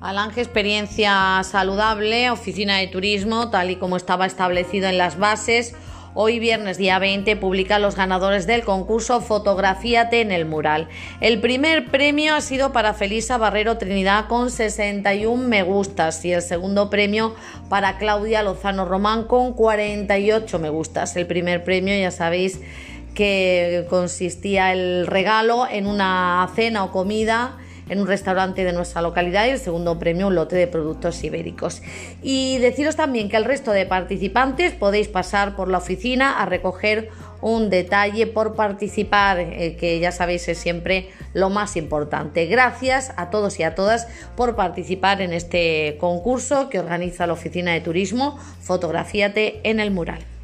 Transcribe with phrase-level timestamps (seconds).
[0.00, 5.74] Alange Experiencia Saludable, Oficina de Turismo, tal y como estaba establecido en las bases.
[6.14, 10.88] Hoy viernes día 20 publica los ganadores del concurso Fotografíate en el mural.
[11.20, 16.42] El primer premio ha sido para Felisa Barrero Trinidad con 61 me gustas y el
[16.42, 17.34] segundo premio
[17.68, 21.16] para Claudia Lozano Román con 48 me gustas.
[21.16, 22.60] El primer premio ya sabéis
[23.14, 29.46] que consistía el regalo en una cena o comida en un restaurante de nuestra localidad
[29.46, 31.82] y el segundo premio un lote de productos ibéricos.
[32.22, 37.10] Y deciros también que el resto de participantes podéis pasar por la oficina a recoger
[37.40, 42.46] un detalle por participar, eh, que ya sabéis es siempre lo más importante.
[42.46, 47.72] Gracias a todos y a todas por participar en este concurso que organiza la Oficina
[47.72, 50.37] de Turismo Fotografíate en el Mural.